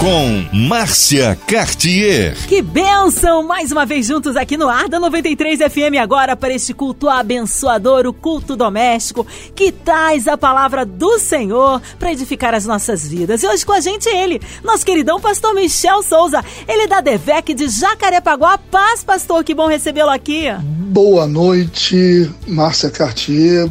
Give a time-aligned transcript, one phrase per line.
[0.00, 2.34] com Márcia Cartier.
[2.48, 3.42] Que bênção!
[3.42, 8.06] Mais uma vez juntos aqui no Ar da 93 FM agora para este culto abençoador,
[8.06, 13.42] o culto doméstico, que traz a palavra do Senhor para edificar as nossas vidas.
[13.42, 17.52] E hoje com a gente ele, nosso queridão pastor Michel Souza, ele é da Devec
[17.52, 18.56] de Jacarepaguá.
[18.56, 20.44] Paz, pastor, que bom recebê-lo aqui.
[20.62, 23.68] Boa noite, Márcia Cartier.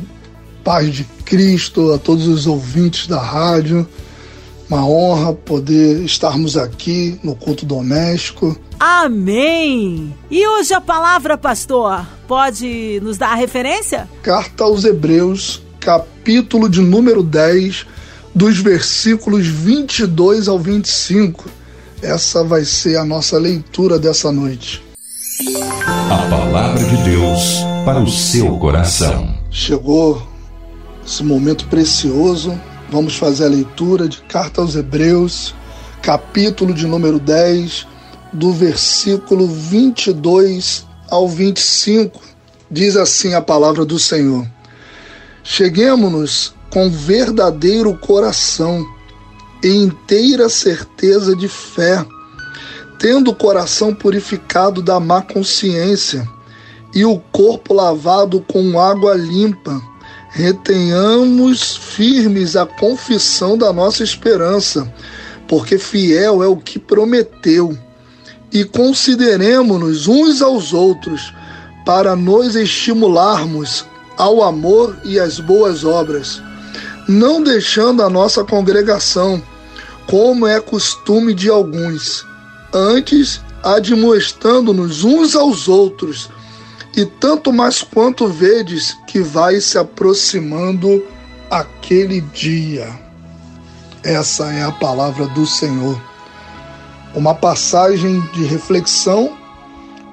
[0.64, 3.88] Paz de Cristo a todos os ouvintes da rádio.
[4.70, 8.56] Uma honra poder estarmos aqui no culto doméstico.
[8.80, 10.14] Amém!
[10.30, 14.08] E hoje a palavra, pastor, pode nos dar a referência?
[14.22, 17.88] Carta aos Hebreus, capítulo de número 10,
[18.36, 21.46] dos versículos 22 ao 25.
[22.00, 24.84] Essa vai ser a nossa leitura dessa noite.
[26.12, 29.36] A palavra de Deus para o seu coração.
[29.50, 30.22] Chegou
[31.04, 32.56] esse momento precioso
[32.92, 35.54] Vamos fazer a leitura de Carta aos Hebreus,
[36.02, 37.86] capítulo de número 10,
[38.34, 42.20] do versículo 22 ao 25.
[42.72, 44.44] Diz assim a palavra do Senhor:
[45.44, 48.84] Cheguemos-nos com verdadeiro coração
[49.64, 52.04] e inteira certeza de fé,
[52.98, 56.28] tendo o coração purificado da má consciência
[56.96, 59.80] e o corpo lavado com água limpa
[60.30, 64.92] retenhamos firmes a confissão da nossa esperança,
[65.48, 67.78] porque fiel é o que prometeu.
[68.52, 71.34] E consideremos-nos uns aos outros
[71.86, 73.86] para nos estimularmos
[74.18, 76.42] ao amor e às boas obras,
[77.08, 79.42] não deixando a nossa congregação,
[80.08, 82.26] como é costume de alguns,
[82.74, 86.30] antes admoestando-nos uns aos outros
[87.00, 91.02] e tanto mais quanto vedes que vai se aproximando
[91.50, 92.90] aquele dia.
[94.04, 95.98] Essa é a palavra do Senhor.
[97.16, 99.38] Uma passagem de reflexão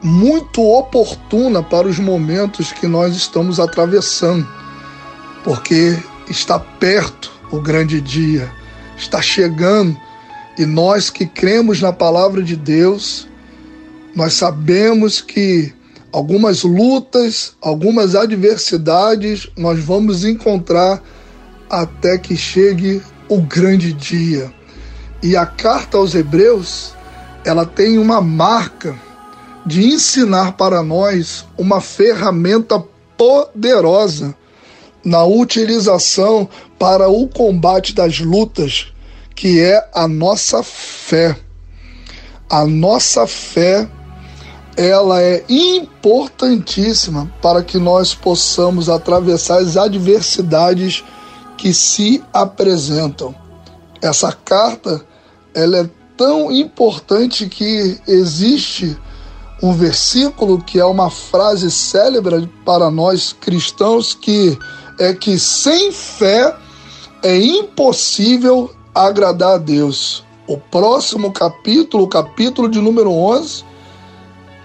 [0.01, 4.47] muito oportuna para os momentos que nós estamos atravessando,
[5.43, 5.99] porque
[6.31, 8.49] está perto o grande dia,
[8.97, 10.01] está chegando,
[10.57, 13.27] e nós que cremos na palavra de Deus,
[14.15, 15.75] nós sabemos que
[16.17, 21.03] algumas lutas, algumas adversidades nós vamos encontrar
[21.69, 24.51] até que chegue o grande dia.
[25.23, 26.95] E a carta aos Hebreus,
[27.45, 28.99] ela tem uma marca
[29.67, 32.83] de ensinar para nós uma ferramenta
[33.15, 34.35] poderosa
[35.05, 36.49] na utilização
[36.79, 38.91] para o combate das lutas,
[39.35, 41.37] que é a nossa fé.
[42.49, 43.87] A nossa fé
[44.77, 51.03] ela é importantíssima para que nós possamos atravessar as adversidades
[51.57, 53.35] que se apresentam.
[54.03, 55.05] Essa carta
[55.55, 58.97] ela é tão importante que existe
[59.63, 64.59] um versículo que é uma frase célebre para nós cristãos que
[64.99, 66.55] é que sem fé
[67.23, 70.25] é impossível agradar a Deus.
[70.47, 73.65] O próximo capítulo, o capítulo de número 11,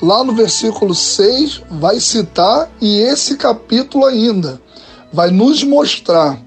[0.01, 4.59] lá no versículo 6, vai citar, e esse capítulo ainda
[5.13, 6.39] vai nos mostrar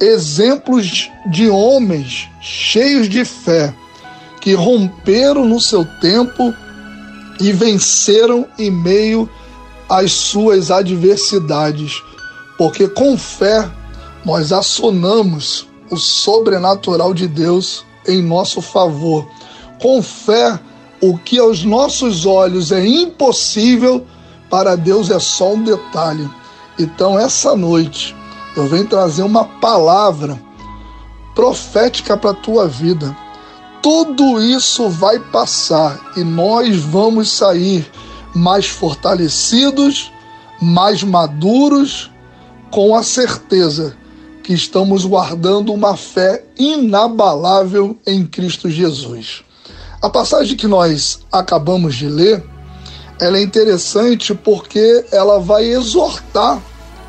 [0.00, 3.74] exemplos de homens cheios de fé
[4.40, 6.52] que romperam no seu tempo
[7.40, 9.28] e venceram em meio
[9.88, 12.02] às suas adversidades,
[12.58, 13.68] porque com fé
[14.24, 19.26] nós acionamos o sobrenatural de Deus em nosso favor.
[19.80, 20.58] Com fé
[21.10, 24.06] o que aos nossos olhos é impossível,
[24.48, 26.28] para Deus é só um detalhe.
[26.78, 28.14] Então, essa noite,
[28.56, 30.40] eu venho trazer uma palavra
[31.34, 33.16] profética para a tua vida.
[33.82, 37.90] Tudo isso vai passar e nós vamos sair
[38.34, 40.10] mais fortalecidos,
[40.60, 42.10] mais maduros,
[42.70, 43.96] com a certeza
[44.42, 49.44] que estamos guardando uma fé inabalável em Cristo Jesus.
[50.04, 52.44] A passagem que nós acabamos de ler,
[53.18, 56.60] ela é interessante porque ela vai exortar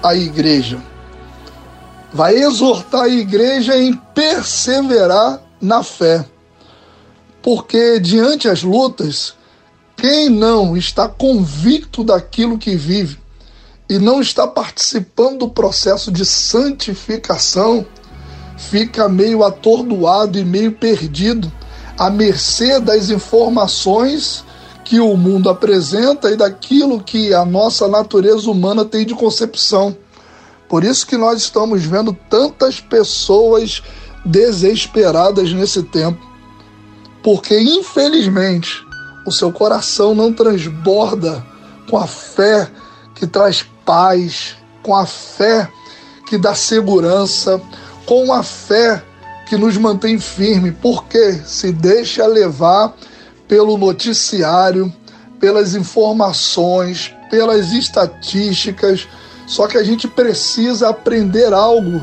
[0.01, 0.81] a igreja.
[2.13, 6.25] Vai exortar a igreja em perseverar na fé.
[7.41, 9.33] Porque diante as lutas,
[9.97, 13.19] quem não está convicto daquilo que vive
[13.89, 17.85] e não está participando do processo de santificação,
[18.57, 21.51] fica meio atordoado e meio perdido
[21.97, 24.43] à mercê das informações
[24.83, 29.97] que o mundo apresenta e daquilo que a nossa natureza humana tem de concepção.
[30.69, 33.81] Por isso que nós estamos vendo tantas pessoas
[34.23, 36.19] desesperadas nesse tempo.
[37.23, 38.83] Porque, infelizmente,
[39.25, 41.43] o seu coração não transborda
[41.89, 42.69] com a fé
[43.15, 45.69] que traz paz, com a fé
[46.27, 47.61] que dá segurança,
[48.05, 49.03] com a fé
[49.45, 52.95] que nos mantém firme, porque se deixa levar
[53.47, 54.91] pelo noticiário,
[55.39, 59.07] pelas informações, pelas estatísticas.
[59.47, 62.01] Só que a gente precisa aprender algo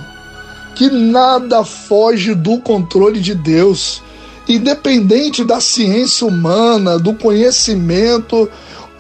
[0.76, 4.02] que nada foge do controle de Deus.
[4.48, 8.48] Independente da ciência humana, do conhecimento,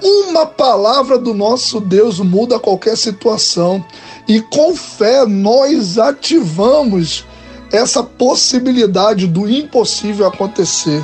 [0.02, 3.84] uma palavra do nosso Deus muda qualquer situação.
[4.26, 7.24] E com fé nós ativamos
[7.72, 11.02] essa possibilidade do impossível acontecer.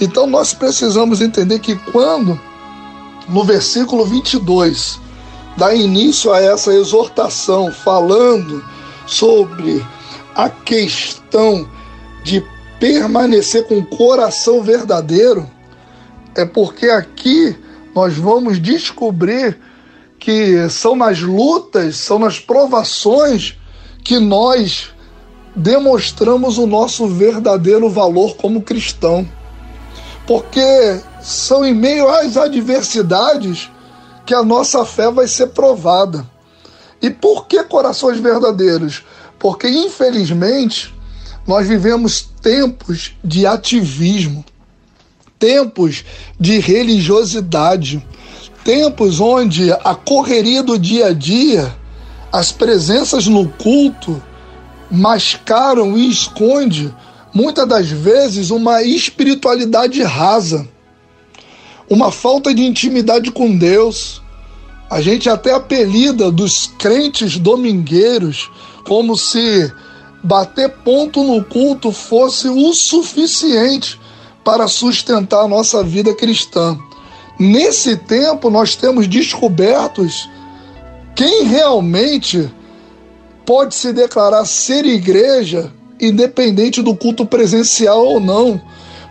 [0.00, 2.40] Então nós precisamos entender que quando
[3.28, 4.98] no versículo 22
[5.56, 8.64] dá início a essa exortação falando
[9.06, 9.84] sobre
[10.34, 11.68] a questão
[12.24, 12.42] de
[12.80, 15.48] permanecer com o coração verdadeiro,
[16.34, 17.56] é porque aqui
[17.94, 19.58] nós vamos descobrir
[20.18, 23.56] que são nas lutas, são nas provações
[24.04, 24.90] que nós
[25.54, 29.28] demonstramos o nosso verdadeiro valor como cristão.
[30.26, 33.70] Porque são em meio às adversidades
[34.26, 36.26] que a nossa fé vai ser provada.
[37.00, 39.04] E por que corações verdadeiros?
[39.38, 40.94] Porque, infelizmente,
[41.46, 44.44] nós vivemos tempos de ativismo,
[45.38, 46.04] tempos
[46.38, 48.06] de religiosidade,
[48.64, 51.74] tempos onde a correria do dia a dia,
[52.30, 54.22] as presenças no culto
[54.90, 56.94] mascaram e esconde
[57.34, 60.66] muitas das vezes uma espiritualidade rasa,
[61.88, 64.22] uma falta de intimidade com Deus.
[64.90, 68.50] A gente até apelida dos crentes domingueiros
[68.86, 69.72] como se
[70.24, 74.00] bater ponto no culto fosse o suficiente
[74.42, 76.76] para sustentar a nossa vida cristã.
[77.38, 80.28] Nesse tempo, nós temos descobertos
[81.14, 82.50] quem realmente
[83.48, 88.60] pode se declarar ser igreja, independente do culto presencial ou não,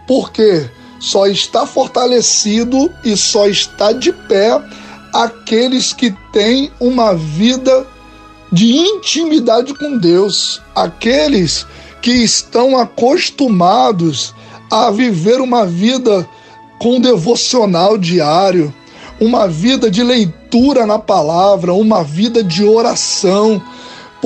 [0.08, 0.70] porque
[1.00, 4.62] só está fortalecido e só está de pé
[5.12, 7.88] aqueles que têm uma vida
[8.52, 11.66] de intimidade com Deus, aqueles
[12.00, 14.36] que estão acostumados
[14.70, 16.30] a viver uma vida
[16.78, 18.72] com devocional diário,
[19.20, 23.60] uma vida de leitura na palavra, uma vida de oração,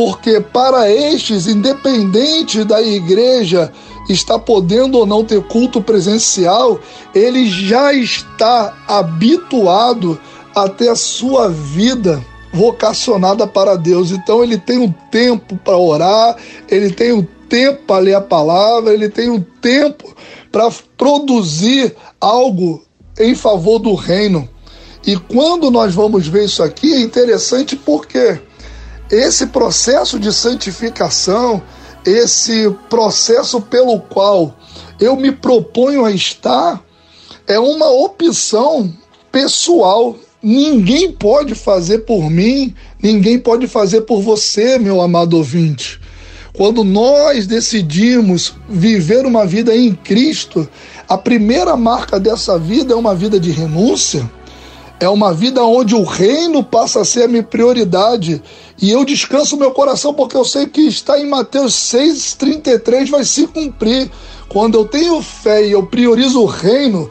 [0.04, 3.72] porque para estes, independente da igreja
[4.10, 6.80] está podendo ou não ter culto presencial,
[7.14, 10.20] ele já está habituado
[10.56, 12.20] a ter a sua vida
[12.52, 14.10] vocacionada para Deus.
[14.10, 16.36] Então ele tem um tempo para orar,
[16.68, 20.16] ele tem um tempo para ler a palavra, ele tem um tempo
[20.52, 22.82] para produzir algo
[23.20, 24.50] em favor do reino.
[25.06, 28.40] E quando nós vamos ver isso aqui, é interessante porque
[29.12, 31.62] esse processo de santificação,
[32.06, 34.56] esse processo pelo qual
[35.00, 36.82] eu me proponho a estar,
[37.46, 38.92] é uma opção
[39.32, 40.16] pessoal.
[40.42, 46.00] Ninguém pode fazer por mim, ninguém pode fazer por você, meu amado ouvinte.
[46.54, 50.68] Quando nós decidimos viver uma vida em Cristo,
[51.08, 54.30] a primeira marca dessa vida é uma vida de renúncia,
[55.02, 58.40] é uma vida onde o reino passa a ser a minha prioridade.
[58.80, 63.48] E eu descanso meu coração porque eu sei que está em Mateus 6,33 vai se
[63.48, 64.12] cumprir.
[64.48, 67.10] Quando eu tenho fé e eu priorizo o reino,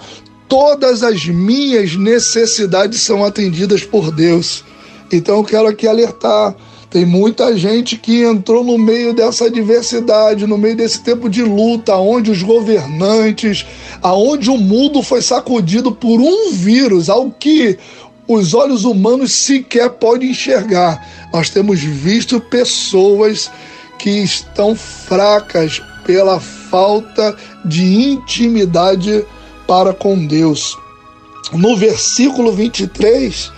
[0.48, 4.64] todas as minhas necessidades são atendidas por Deus.
[5.10, 6.54] Então eu quero aqui alertar
[6.90, 11.94] tem muita gente que entrou no meio dessa adversidade, no meio desse tempo de luta,
[11.96, 13.64] onde os governantes,
[14.02, 17.78] aonde o mundo foi sacudido por um vírus, ao que
[18.26, 21.06] os olhos humanos sequer podem enxergar.
[21.32, 23.48] Nós temos visto pessoas
[23.96, 29.24] que estão fracas pela falta de intimidade
[29.64, 30.76] para com Deus.
[31.52, 33.52] No versículo 23,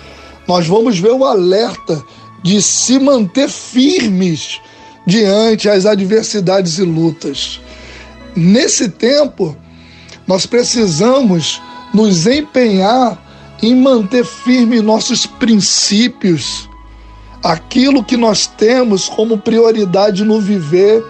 [0.46, 2.02] nós vamos ver o alerta
[2.42, 4.60] de se manter firmes
[5.06, 7.60] diante as adversidades e lutas.
[8.34, 9.56] Nesse tempo,
[10.26, 11.60] nós precisamos
[11.92, 13.20] nos empenhar
[13.62, 16.68] em manter firme nossos princípios,
[17.42, 21.04] aquilo que nós temos como prioridade no viver.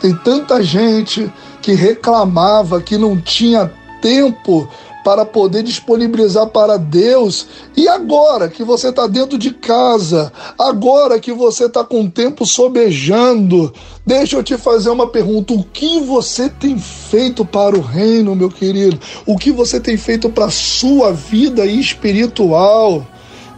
[0.00, 1.30] Tem tanta gente
[1.60, 4.68] que reclamava que não tinha tempo
[5.04, 7.46] para poder disponibilizar para Deus.
[7.76, 12.46] E agora que você está dentro de casa, agora que você está com o tempo
[12.46, 13.72] sobejando,
[14.04, 18.48] deixa eu te fazer uma pergunta: o que você tem feito para o reino, meu
[18.48, 18.98] querido?
[19.26, 23.06] O que você tem feito para a sua vida espiritual?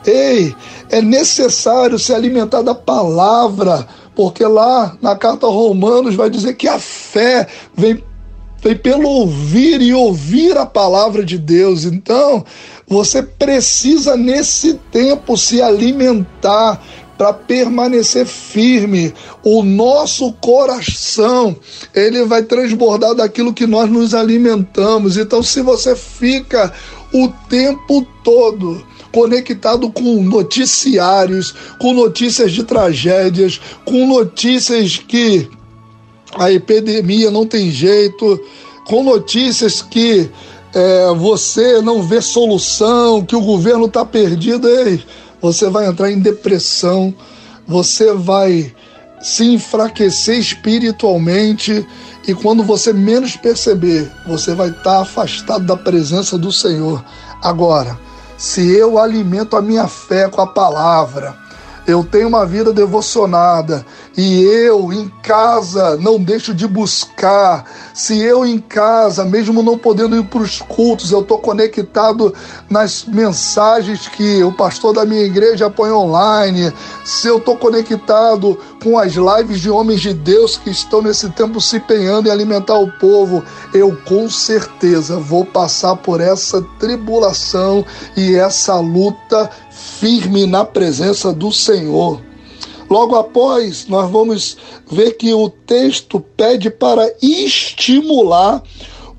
[0.05, 0.55] Ei,
[0.89, 6.79] é necessário se alimentar da palavra, porque lá na carta Romanos vai dizer que a
[6.79, 8.03] fé vem
[8.63, 11.85] vem pelo ouvir e ouvir a palavra de Deus.
[11.85, 12.45] Então,
[12.87, 16.83] você precisa nesse tempo se alimentar
[17.17, 19.13] para permanecer firme.
[19.43, 21.57] O nosso coração,
[21.95, 25.17] ele vai transbordar daquilo que nós nos alimentamos.
[25.17, 26.73] Então, se você fica
[27.13, 35.49] o tempo todo conectado com noticiários, com notícias de tragédias, com notícias que
[36.39, 38.41] a epidemia não tem jeito,
[38.87, 40.31] com notícias que
[40.75, 45.03] é, você não vê solução, que o governo está perdido, ei,
[45.41, 47.15] você vai entrar em depressão,
[47.67, 48.75] você vai
[49.21, 51.87] se enfraquecer espiritualmente.
[52.29, 57.05] E quando você menos perceber, você vai estar tá afastado da presença do Senhor.
[57.43, 57.99] Agora,
[58.37, 61.37] se eu alimento a minha fé com a palavra,
[61.87, 67.65] eu tenho uma vida devocionada e eu em casa não deixo de buscar.
[67.93, 72.35] Se eu em casa, mesmo não podendo ir para os cultos, eu estou conectado
[72.71, 76.73] nas mensagens que o pastor da minha igreja põe online,
[77.05, 81.61] se eu estou conectado com as lives de homens de Deus que estão nesse tempo
[81.61, 83.45] se empenhando em alimentar o povo,
[83.75, 87.85] eu com certeza vou passar por essa tribulação
[88.17, 92.26] e essa luta firme na presença do Senhor.
[92.89, 94.57] Logo após, nós vamos
[94.91, 98.63] ver que o texto pede para estimular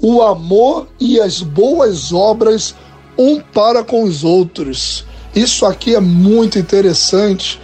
[0.02, 2.76] o amor e as boas obras
[3.18, 5.06] um para com os outros.
[5.36, 7.60] Isso aqui é muito interessante,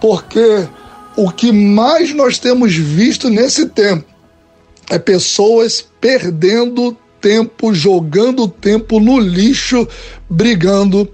[0.00, 0.66] porque
[1.16, 4.04] o que mais nós temos visto nesse tempo
[4.90, 9.86] é pessoas perdendo tempo, jogando tempo no lixo,
[10.28, 11.08] brigando,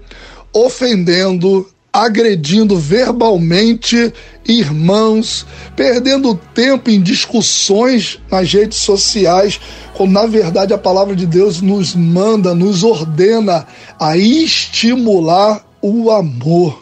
[0.53, 4.13] ofendendo, agredindo verbalmente
[4.47, 5.45] irmãos,
[5.75, 9.59] perdendo tempo em discussões nas redes sociais,
[9.93, 13.67] quando na verdade a palavra de Deus nos manda, nos ordena
[13.99, 16.81] a estimular o amor.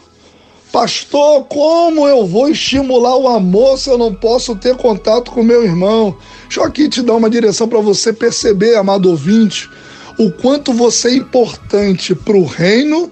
[0.72, 5.64] Pastor, como eu vou estimular o amor se eu não posso ter contato com meu
[5.64, 6.16] irmão?
[6.42, 9.68] Deixa eu aqui te dar uma direção para você perceber, amado ouvinte,
[10.16, 13.10] o quanto você é importante para o reino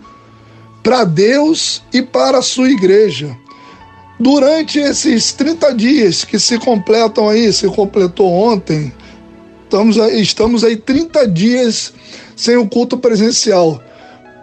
[0.83, 3.37] para Deus e para a sua igreja.
[4.20, 8.92] Durante esses 30 dias que se completam aí, se completou ontem,
[9.64, 11.92] estamos aí, estamos aí 30 dias
[12.34, 13.80] sem o culto presencial.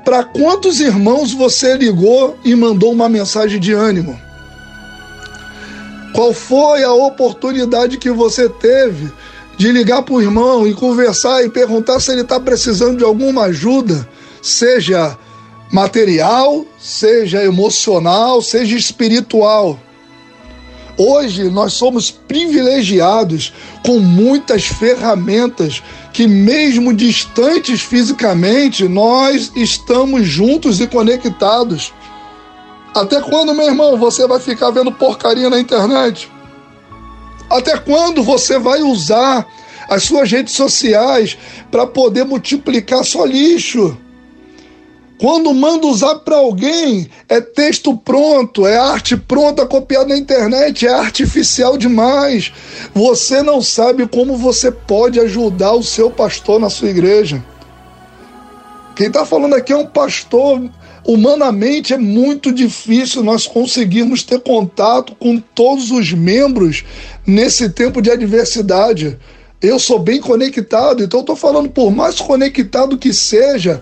[0.06, 4.18] Para quantos irmãos você ligou e mandou uma mensagem de ânimo?
[6.14, 9.12] Qual foi a oportunidade que você teve
[9.58, 13.44] de ligar para o irmão e conversar e perguntar se ele está precisando de alguma
[13.44, 14.08] ajuda,
[14.42, 15.18] seja
[15.72, 19.80] material, seja emocional, seja espiritual.
[20.98, 23.54] Hoje nós somos privilegiados
[23.86, 31.94] com muitas ferramentas que, mesmo distantes fisicamente, nós estamos juntos e conectados.
[32.96, 36.32] Até quando, meu irmão, você vai ficar vendo porcaria na internet?
[37.50, 39.46] Até quando você vai usar
[39.90, 41.38] as suas redes sociais
[41.70, 43.98] para poder multiplicar só lixo?
[45.18, 50.94] Quando manda usar para alguém, é texto pronto, é arte pronta copiada na internet, é
[50.94, 52.52] artificial demais.
[52.94, 57.44] Você não sabe como você pode ajudar o seu pastor na sua igreja.
[58.94, 60.70] Quem está falando aqui é um pastor.
[61.08, 66.84] Humanamente é muito difícil nós conseguirmos ter contato com todos os membros
[67.26, 69.18] nesse tempo de adversidade.
[69.62, 73.82] Eu sou bem conectado, então estou falando, por mais conectado que seja,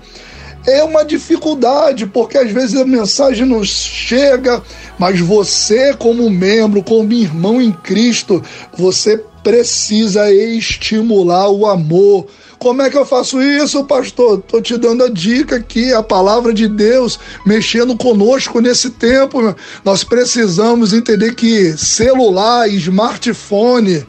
[0.65, 4.62] é uma dificuldade, porque às vezes a mensagem não chega,
[4.98, 8.41] mas você, como membro, como irmão em Cristo,
[8.77, 12.27] você precisa estimular o amor.
[12.58, 14.39] Como é que eu faço isso, pastor?
[14.39, 19.53] Estou te dando a dica aqui, a palavra de Deus mexendo conosco nesse tempo.
[19.84, 24.05] Nós precisamos entender que celular, smartphone,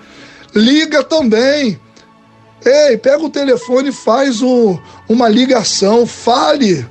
[0.54, 1.80] liga também.
[2.64, 4.78] Ei, pega o telefone e faz um,
[5.08, 6.86] uma ligação, fale.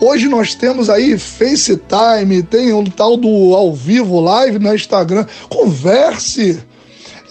[0.00, 5.26] Hoje nós temos aí FaceTime, tem um tal do ao vivo live no Instagram.
[5.48, 6.62] Converse.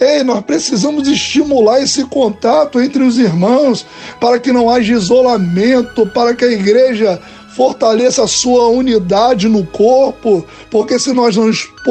[0.00, 3.84] Ei, nós precisamos estimular esse contato entre os irmãos
[4.20, 7.20] para que não haja isolamento, para que a igreja
[7.58, 11.50] fortaleça a sua unidade no corpo, porque se nós não,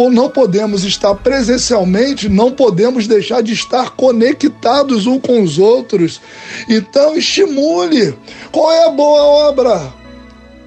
[0.10, 6.22] não podemos estar presencialmente, não podemos deixar de estar conectados uns com os outros.
[6.70, 8.18] Então, estimule.
[8.50, 9.94] Qual é a boa obra?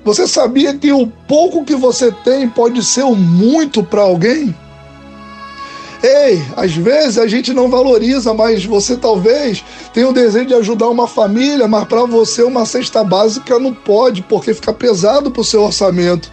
[0.05, 4.55] Você sabia que o pouco que você tem pode ser o muito para alguém?
[6.03, 10.89] Ei, às vezes a gente não valoriza, mas você talvez tenha o desejo de ajudar
[10.89, 15.45] uma família, mas para você uma cesta básica não pode, porque fica pesado para o
[15.45, 16.31] seu orçamento.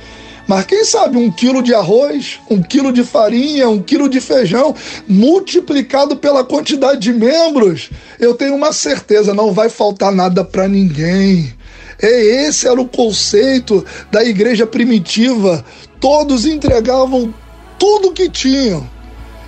[0.47, 4.73] Mas quem sabe um quilo de arroz, um quilo de farinha, um quilo de feijão,
[5.05, 11.53] multiplicado pela quantidade de membros, eu tenho uma certeza, não vai faltar nada para ninguém.
[12.01, 15.65] E esse era o conceito da igreja primitiva.
[15.99, 17.33] Todos entregavam
[17.77, 18.87] tudo que tinham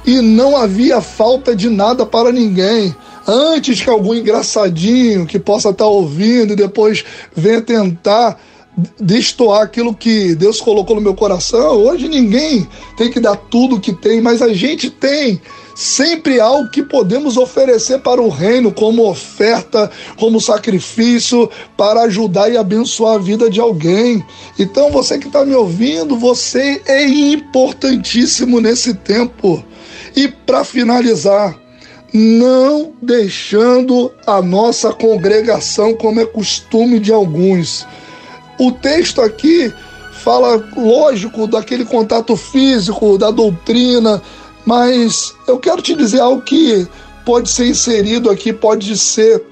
[0.09, 2.95] e não havia falta de nada para ninguém.
[3.27, 8.39] Antes que algum engraçadinho que possa estar ouvindo e depois venha tentar
[8.99, 13.93] destoar aquilo que Deus colocou no meu coração, hoje ninguém tem que dar tudo que
[13.93, 15.39] tem, mas a gente tem
[15.75, 21.47] sempre algo que podemos oferecer para o reino como oferta, como sacrifício,
[21.77, 24.23] para ajudar e abençoar a vida de alguém.
[24.57, 29.63] Então, você que está me ouvindo, você é importantíssimo nesse tempo.
[30.15, 31.57] E para finalizar,
[32.13, 37.85] não deixando a nossa congregação como é costume de alguns.
[38.59, 39.71] O texto aqui
[40.23, 44.21] fala, lógico, daquele contato físico, da doutrina,
[44.65, 46.87] mas eu quero te dizer algo que
[47.25, 49.43] pode ser inserido aqui, pode ser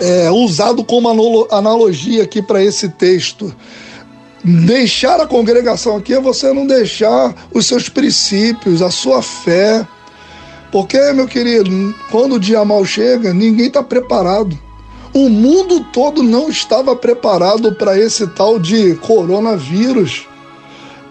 [0.00, 3.54] é, usado como analogia aqui para esse texto.
[4.48, 9.84] Deixar a congregação aqui é você não deixar os seus princípios, a sua fé.
[10.70, 14.56] Porque, meu querido, quando o dia mal chega, ninguém está preparado.
[15.12, 20.28] O mundo todo não estava preparado para esse tal de coronavírus.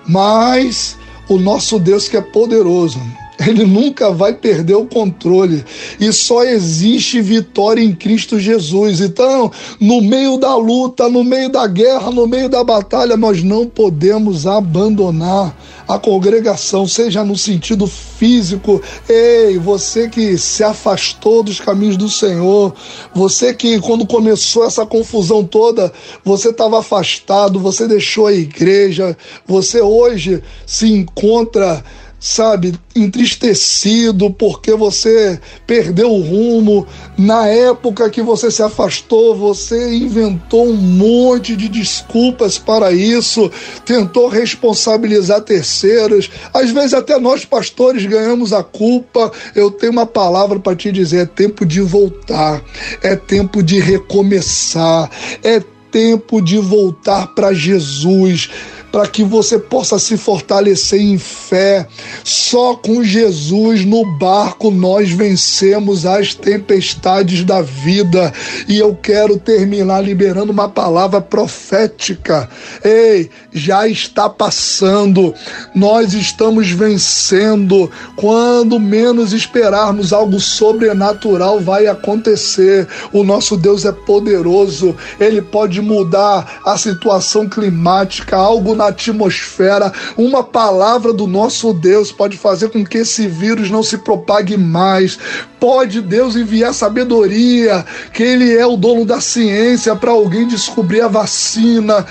[0.08, 3.01] Mas o nosso Deus que é poderoso,
[3.50, 5.64] ele nunca vai perder o controle.
[6.00, 9.01] E só existe vitória em Cristo Jesus.
[9.01, 13.66] Então, no meio da luta, no meio da guerra, no meio da batalha, nós não
[13.68, 15.55] podemos abandonar
[15.88, 18.81] a congregação, seja no sentido físico.
[19.08, 22.74] Ei, você que se afastou dos caminhos do Senhor,
[23.14, 29.81] você que quando começou essa confusão toda, você estava afastado, você deixou a igreja, você
[29.81, 31.84] hoje se encontra
[32.25, 36.88] sabe, entristecido porque você perdeu o rumo.
[37.16, 43.51] Na época que você se afastou, você inventou um monte de desculpas para isso,
[43.85, 46.31] tentou responsabilizar terceiros.
[46.51, 49.31] Às vezes, até nós pastores ganhamos a culpa.
[49.53, 52.59] Eu tenho uma palavra para te dizer: é tempo de voltar,
[53.03, 55.11] é tempo de recomeçar,
[55.44, 55.61] é
[55.92, 58.50] tempo de voltar para Jesus
[58.96, 61.86] para que você possa se fortalecer em fé.
[62.24, 68.31] Só com Jesus no barco nós vencemos as tempestades da vida.
[68.70, 72.50] E eu quero terminar liberando uma palavra profética.
[72.86, 75.34] Ei, já está passando.
[75.75, 77.92] Nós estamos vencendo.
[78.16, 82.88] Quando menos esperarmos, algo sobrenatural vai acontecer.
[83.12, 84.96] O nosso Deus é poderoso.
[85.20, 89.92] Ele pode mudar a situação climática, algo na atmosfera.
[90.18, 95.18] Uma palavra do nosso Deus pode fazer com que esse vírus não se propague mais.
[95.60, 101.08] Pode Deus enviar sabedoria, que Ele é o dono da ciência para alguém descobrir a
[101.08, 102.06] vacina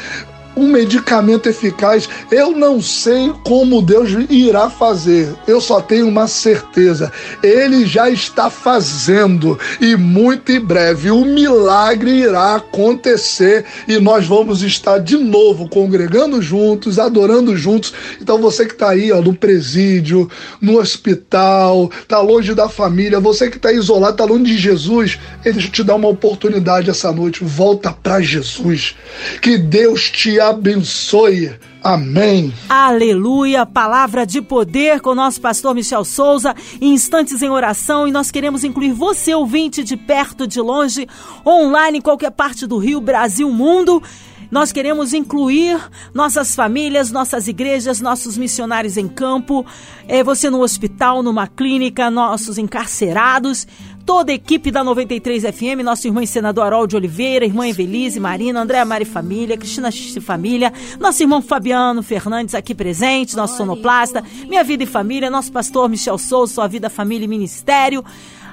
[0.56, 2.08] um medicamento eficaz.
[2.30, 5.32] Eu não sei como Deus irá fazer.
[5.46, 7.12] Eu só tenho uma certeza.
[7.42, 14.62] Ele já está fazendo e muito em breve o milagre irá acontecer e nós vamos
[14.62, 17.92] estar de novo congregando juntos, adorando juntos.
[18.20, 23.50] Então você que está aí ó, no presídio, no hospital, está longe da família, você
[23.50, 27.44] que está isolado, está longe de Jesus, ele te dá uma oportunidade essa noite.
[27.44, 28.94] Volta para Jesus.
[29.40, 31.52] Que Deus te abençoe.
[31.82, 32.52] Amém.
[32.68, 33.66] Aleluia.
[33.66, 36.54] Palavra de poder com o nosso pastor Michel Souza.
[36.80, 38.08] Instantes em oração.
[38.08, 41.06] E nós queremos incluir você, ouvinte, de perto, de longe,
[41.46, 44.02] online, em qualquer parte do Rio, Brasil, mundo.
[44.50, 45.80] Nós queremos incluir
[46.14, 49.66] nossas famílias, nossas igrejas, nossos missionários em campo,
[50.06, 53.66] é, você no hospital, numa clínica, nossos encarcerados
[54.04, 58.60] toda a equipe da 93 FM, nosso irmão senador Harol de Oliveira, irmã Evelise, Marina,
[58.60, 64.62] Andréa Mari Família, Cristina X Família, nosso irmão Fabiano Fernandes aqui presente, nosso sonoplasta, Minha
[64.62, 68.04] Vida e Família, nosso pastor Michel Souza, Sua Vida, Família e Ministério,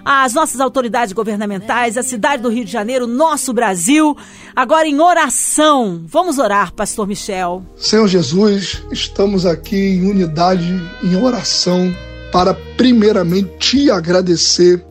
[0.04, 4.18] as nossas autoridades governamentais, a cidade do Rio de Janeiro, nosso Brasil.
[4.56, 6.02] Agora em oração.
[6.06, 7.64] Vamos orar, Pastor Michel.
[7.78, 11.94] Senhor Jesus, estamos aqui em unidade, em oração,
[12.32, 14.84] para primeiramente te agradecer,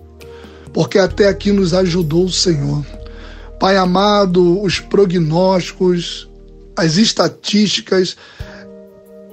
[0.72, 2.85] porque até aqui nos ajudou o Senhor.
[3.59, 6.28] Pai amado, os prognósticos,
[6.76, 8.16] as estatísticas,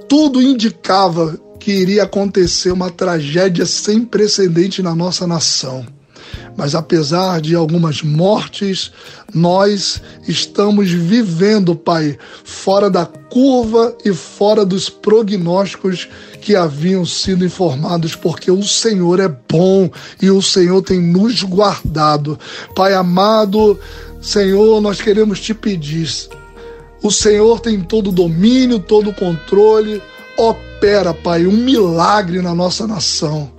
[0.07, 5.85] tudo indicava que iria acontecer uma tragédia sem precedente na nossa nação.
[6.57, 8.91] Mas apesar de algumas mortes,
[9.31, 16.09] nós estamos vivendo, Pai, fora da curva e fora dos prognósticos
[16.41, 19.89] que haviam sido informados, porque o Senhor é bom
[20.19, 22.39] e o Senhor tem nos guardado.
[22.75, 23.79] Pai amado,
[24.19, 26.09] Senhor, nós queremos te pedir.
[27.03, 30.01] O Senhor tem todo o domínio, todo o controle
[30.37, 33.51] opera, Pai, um milagre na nossa nação.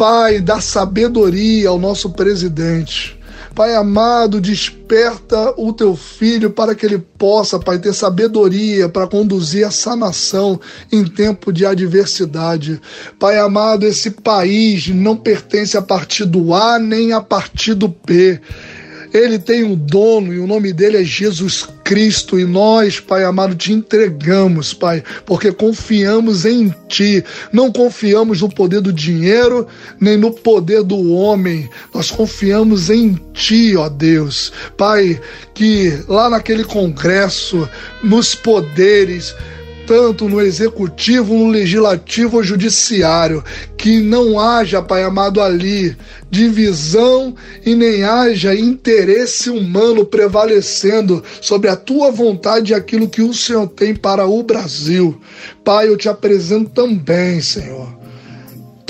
[0.00, 3.20] Pai, dá sabedoria ao nosso presidente.
[3.54, 9.66] Pai amado, desperta o teu filho para que ele possa, Pai, ter sabedoria para conduzir
[9.66, 10.58] essa nação
[10.90, 12.80] em tempo de adversidade.
[13.18, 18.40] Pai amado, esse país não pertence a partido A nem a partido B.
[19.12, 22.38] Ele tem um dono e o nome dele é Jesus Cristo.
[22.38, 27.24] E nós, Pai amado, te entregamos, Pai, porque confiamos em Ti.
[27.52, 29.66] Não confiamos no poder do dinheiro,
[30.00, 31.68] nem no poder do homem.
[31.92, 34.52] Nós confiamos em Ti, ó Deus.
[34.76, 35.20] Pai,
[35.54, 37.68] que lá naquele congresso,
[38.02, 39.34] nos poderes,
[39.90, 43.42] tanto no executivo, no legislativo ou judiciário,
[43.76, 45.96] que não haja, Pai amado, ali
[46.30, 47.34] divisão
[47.66, 53.66] e nem haja interesse humano prevalecendo sobre a tua vontade e aquilo que o Senhor
[53.66, 55.20] tem para o Brasil.
[55.64, 57.99] Pai, eu te apresento também, Senhor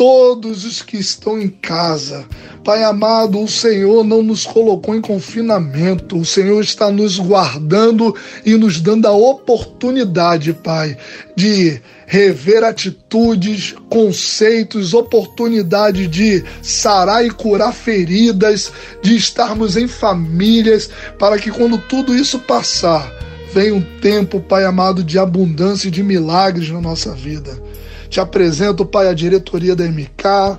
[0.01, 2.25] todos os que estão em casa.
[2.65, 8.55] Pai amado, o Senhor não nos colocou em confinamento, o Senhor está nos guardando e
[8.55, 10.97] nos dando a oportunidade, Pai,
[11.37, 21.39] de rever atitudes, conceitos, oportunidade de sarar e curar feridas, de estarmos em famílias, para
[21.39, 23.13] que quando tudo isso passar,
[23.53, 27.69] venha um tempo, Pai amado, de abundância e de milagres na nossa vida.
[28.11, 30.59] Te apresento, Pai, a diretoria da MK,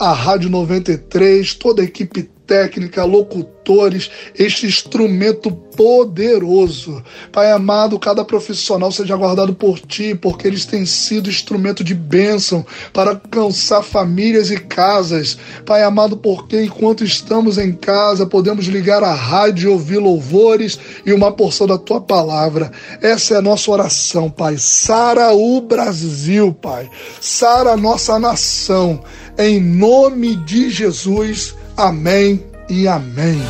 [0.00, 7.00] a Rádio 93, toda a equipe técnica, locutores, este instrumento poderoso.
[7.30, 12.66] Pai amado, cada profissional seja guardado por ti, porque eles têm sido instrumento de bênção
[12.92, 15.38] para alcançar famílias e casas.
[15.64, 21.30] Pai amado, porque enquanto estamos em casa, podemos ligar a rádio ouvir louvores e uma
[21.30, 22.72] porção da tua palavra.
[23.00, 24.56] Essa é a nossa oração, Pai.
[24.58, 26.90] Sara o Brasil, Pai.
[27.20, 29.04] Sara a nossa nação.
[29.40, 31.56] Em nome de Jesus.
[31.74, 33.40] Amém e amém.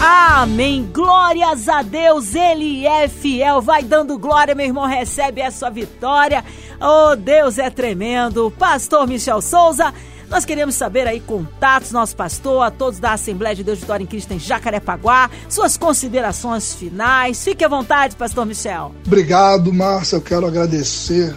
[0.00, 0.88] Amém.
[0.94, 3.60] Glórias a Deus, Ele é fiel.
[3.60, 6.42] Vai dando glória, meu irmão, recebe a sua vitória.
[6.80, 8.50] Oh, Deus é tremendo.
[8.58, 9.92] Pastor Michel Souza,
[10.30, 14.04] nós queremos saber aí contatos, nosso pastor, a todos da Assembleia de Deus de Vitória
[14.04, 17.44] em Cristo em Jacarepaguá, suas considerações finais.
[17.44, 18.94] Fique à vontade, pastor Michel.
[19.06, 20.16] Obrigado, Márcia.
[20.16, 21.34] Eu quero agradecer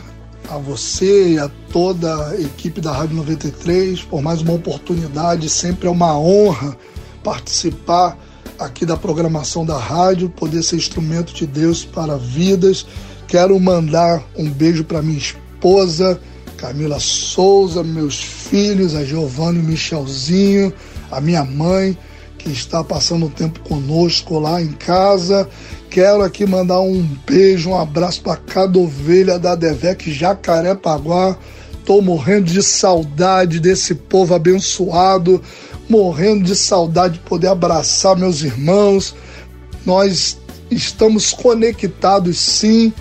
[0.49, 5.49] a você e a toda a equipe da Rádio 93 por mais uma oportunidade.
[5.49, 6.77] Sempre é uma honra
[7.23, 8.17] participar
[8.59, 12.85] aqui da programação da rádio, poder ser instrumento de Deus para vidas.
[13.27, 16.19] Quero mandar um beijo para minha esposa,
[16.57, 20.71] Camila Souza, meus filhos, a Giovanni Michelzinho,
[21.11, 21.97] a minha mãe,
[22.37, 25.49] que está passando o tempo conosco lá em casa
[25.93, 31.37] Quero aqui mandar um beijo, um abraço para cada ovelha da Devec Jacarepaguá.
[31.85, 35.39] Tô morrendo de saudade desse povo abençoado,
[35.87, 39.13] morrendo de saudade de poder abraçar meus irmãos.
[39.85, 40.35] Nós
[40.71, 42.91] estamos conectados sim,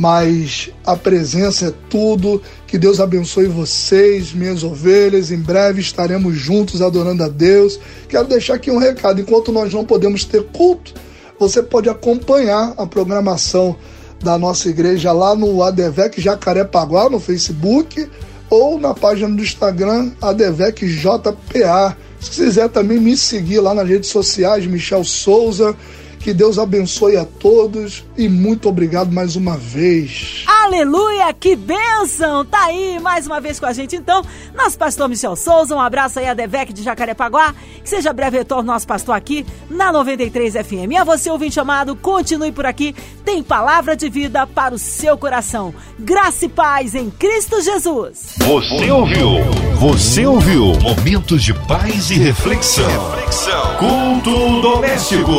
[0.00, 2.40] mas a presença é tudo.
[2.66, 5.30] Que Deus abençoe vocês, minhas ovelhas.
[5.30, 7.78] Em breve estaremos juntos adorando a Deus.
[8.08, 10.94] Quero deixar aqui um recado: enquanto nós não podemos ter culto,
[11.38, 13.76] você pode acompanhar a programação
[14.24, 18.08] da nossa igreja lá no Adevec Jacarepaguá, no Facebook,
[18.48, 21.94] ou na página do Instagram, Adevec JPA.
[22.18, 25.76] Se quiser também me seguir lá nas redes sociais, Michel Souza.
[26.20, 30.44] Que Deus abençoe a todos e muito obrigado mais uma vez.
[30.72, 32.44] Aleluia, que bênção!
[32.44, 34.22] Tá aí mais uma vez com a gente então,
[34.54, 35.74] nosso pastor Michel Souza.
[35.74, 37.52] Um abraço aí a Devec de Jacarepaguá.
[37.82, 40.92] Que seja breve retorno nosso pastor aqui na 93 FM.
[40.92, 42.94] E a você, ouvinte chamado, continue por aqui.
[43.24, 45.74] Tem palavra de vida para o seu coração.
[45.98, 48.36] Graça e paz em Cristo Jesus.
[48.38, 49.42] Você ouviu?
[49.74, 50.66] Você ouviu?
[50.80, 53.10] Momentos de paz e reflexão.
[53.10, 53.76] reflexão.
[53.76, 55.32] Culto doméstico.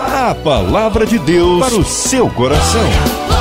[0.00, 3.37] A palavra de Deus para o seu coração.